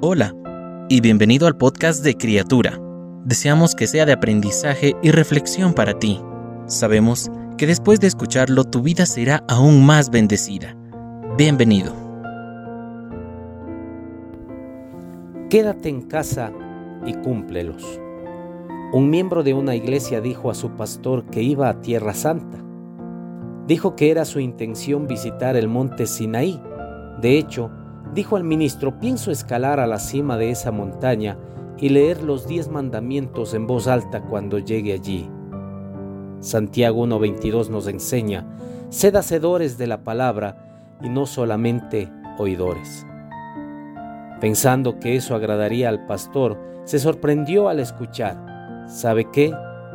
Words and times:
Hola 0.00 0.32
y 0.88 1.00
bienvenido 1.00 1.48
al 1.48 1.56
podcast 1.56 2.04
de 2.04 2.14
Criatura. 2.14 2.80
Deseamos 3.24 3.74
que 3.74 3.88
sea 3.88 4.06
de 4.06 4.12
aprendizaje 4.12 4.94
y 5.02 5.10
reflexión 5.10 5.74
para 5.74 5.98
ti. 5.98 6.20
Sabemos 6.66 7.32
que 7.56 7.66
después 7.66 7.98
de 7.98 8.06
escucharlo 8.06 8.62
tu 8.62 8.80
vida 8.80 9.06
será 9.06 9.42
aún 9.48 9.84
más 9.84 10.10
bendecida. 10.10 10.76
Bienvenido. 11.36 11.92
Quédate 15.50 15.88
en 15.88 16.02
casa 16.02 16.52
y 17.04 17.14
cúmplelos. 17.14 17.84
Un 18.92 19.10
miembro 19.10 19.42
de 19.42 19.52
una 19.52 19.74
iglesia 19.74 20.20
dijo 20.20 20.52
a 20.52 20.54
su 20.54 20.76
pastor 20.76 21.24
que 21.24 21.42
iba 21.42 21.68
a 21.68 21.80
Tierra 21.80 22.14
Santa. 22.14 22.64
Dijo 23.66 23.96
que 23.96 24.12
era 24.12 24.24
su 24.24 24.38
intención 24.38 25.08
visitar 25.08 25.56
el 25.56 25.66
monte 25.66 26.06
Sinaí. 26.06 26.62
De 27.20 27.36
hecho, 27.36 27.72
dijo 28.14 28.36
al 28.36 28.44
ministro, 28.44 28.98
pienso 28.98 29.30
escalar 29.30 29.80
a 29.80 29.86
la 29.86 29.98
cima 29.98 30.36
de 30.36 30.50
esa 30.50 30.70
montaña 30.70 31.38
y 31.78 31.88
leer 31.90 32.22
los 32.22 32.46
diez 32.46 32.68
mandamientos 32.68 33.54
en 33.54 33.66
voz 33.66 33.86
alta 33.86 34.22
cuando 34.22 34.58
llegue 34.58 34.92
allí. 34.92 35.30
Santiago 36.40 37.04
1.22 37.06 37.68
nos 37.68 37.86
enseña, 37.88 38.46
sed 38.90 39.16
hacedores 39.16 39.78
de 39.78 39.86
la 39.86 40.04
palabra 40.04 40.96
y 41.02 41.08
no 41.08 41.26
solamente 41.26 42.10
oidores. 42.38 43.06
Pensando 44.40 44.98
que 45.00 45.16
eso 45.16 45.34
agradaría 45.34 45.88
al 45.88 46.06
pastor, 46.06 46.58
se 46.84 46.98
sorprendió 46.98 47.68
al 47.68 47.80
escuchar, 47.80 48.84
¿sabe 48.88 49.28
qué? 49.32 49.52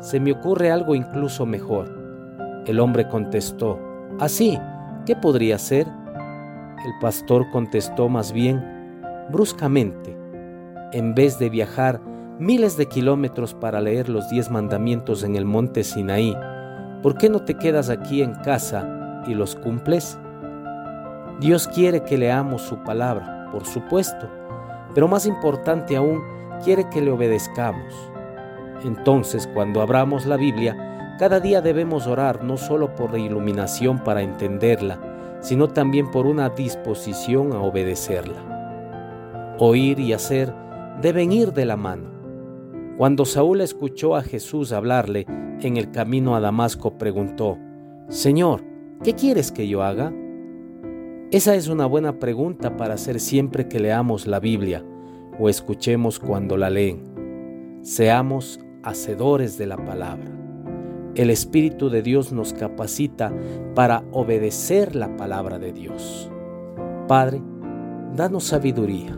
Se 0.00 0.20
me 0.20 0.32
ocurre 0.32 0.70
algo 0.70 0.94
incluso 0.94 1.46
mejor. 1.46 2.62
El 2.66 2.80
hombre 2.80 3.08
contestó, 3.08 3.78
¿así? 4.18 4.58
¿Qué 5.06 5.14
podría 5.14 5.58
ser? 5.58 5.86
El 6.84 6.92
pastor 7.00 7.50
contestó 7.50 8.08
más 8.08 8.32
bien, 8.32 8.62
bruscamente, 9.30 10.16
en 10.92 11.14
vez 11.14 11.38
de 11.38 11.50
viajar 11.50 12.00
miles 12.38 12.76
de 12.76 12.86
kilómetros 12.86 13.54
para 13.54 13.80
leer 13.80 14.08
los 14.08 14.28
diez 14.28 14.50
mandamientos 14.50 15.22
en 15.22 15.36
el 15.36 15.44
monte 15.44 15.84
Sinaí, 15.84 16.36
¿por 17.02 17.16
qué 17.16 17.28
no 17.28 17.44
te 17.44 17.54
quedas 17.54 17.90
aquí 17.90 18.22
en 18.22 18.34
casa 18.34 19.22
y 19.26 19.34
los 19.34 19.54
cumples? 19.56 20.18
Dios 21.40 21.68
quiere 21.68 22.02
que 22.02 22.18
leamos 22.18 22.62
su 22.62 22.76
palabra, 22.82 23.48
por 23.50 23.64
supuesto, 23.64 24.28
pero 24.94 25.08
más 25.08 25.26
importante 25.26 25.96
aún, 25.96 26.22
quiere 26.62 26.88
que 26.90 27.00
le 27.00 27.10
obedezcamos. 27.10 27.94
Entonces, 28.84 29.48
cuando 29.54 29.80
abramos 29.80 30.26
la 30.26 30.36
Biblia, 30.36 31.16
cada 31.18 31.40
día 31.40 31.60
debemos 31.60 32.06
orar 32.06 32.42
no 32.42 32.56
solo 32.56 32.94
por 32.94 33.12
la 33.12 33.18
iluminación 33.18 33.98
para 33.98 34.22
entenderla, 34.22 34.98
sino 35.44 35.68
también 35.68 36.10
por 36.10 36.26
una 36.26 36.48
disposición 36.48 37.52
a 37.52 37.60
obedecerla. 37.60 39.54
Oír 39.58 40.00
y 40.00 40.14
hacer 40.14 40.50
deben 41.02 41.32
ir 41.32 41.52
de 41.52 41.66
la 41.66 41.76
mano. 41.76 42.08
Cuando 42.96 43.26
Saúl 43.26 43.60
escuchó 43.60 44.16
a 44.16 44.22
Jesús 44.22 44.72
hablarle 44.72 45.26
en 45.60 45.76
el 45.76 45.90
camino 45.90 46.34
a 46.34 46.40
Damasco, 46.40 46.96
preguntó, 46.96 47.58
Señor, 48.08 48.62
¿qué 49.02 49.12
quieres 49.12 49.52
que 49.52 49.68
yo 49.68 49.82
haga? 49.82 50.14
Esa 51.30 51.54
es 51.54 51.68
una 51.68 51.84
buena 51.84 52.18
pregunta 52.18 52.78
para 52.78 52.94
hacer 52.94 53.20
siempre 53.20 53.68
que 53.68 53.80
leamos 53.80 54.26
la 54.26 54.40
Biblia 54.40 54.82
o 55.38 55.50
escuchemos 55.50 56.18
cuando 56.18 56.56
la 56.56 56.70
leen. 56.70 57.80
Seamos 57.82 58.60
hacedores 58.82 59.58
de 59.58 59.66
la 59.66 59.76
palabra. 59.76 60.43
El 61.14 61.30
Espíritu 61.30 61.90
de 61.90 62.02
Dios 62.02 62.32
nos 62.32 62.52
capacita 62.52 63.32
para 63.74 64.02
obedecer 64.10 64.96
la 64.96 65.16
palabra 65.16 65.58
de 65.58 65.72
Dios. 65.72 66.30
Padre, 67.06 67.40
danos 68.16 68.44
sabiduría. 68.44 69.16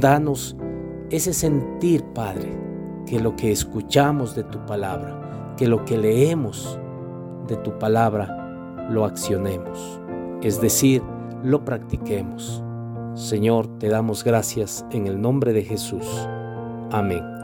Danos 0.00 0.56
ese 1.10 1.34
sentir, 1.34 2.02
Padre, 2.14 2.50
que 3.06 3.20
lo 3.20 3.36
que 3.36 3.52
escuchamos 3.52 4.34
de 4.34 4.44
tu 4.44 4.64
palabra, 4.64 5.54
que 5.56 5.68
lo 5.68 5.84
que 5.84 5.98
leemos 5.98 6.78
de 7.46 7.56
tu 7.56 7.78
palabra, 7.78 8.88
lo 8.90 9.04
accionemos, 9.04 10.00
es 10.42 10.60
decir, 10.60 11.02
lo 11.42 11.64
practiquemos. 11.64 12.62
Señor, 13.14 13.66
te 13.78 13.88
damos 13.88 14.24
gracias 14.24 14.84
en 14.90 15.06
el 15.06 15.20
nombre 15.20 15.52
de 15.52 15.62
Jesús. 15.62 16.06
Amén. 16.90 17.43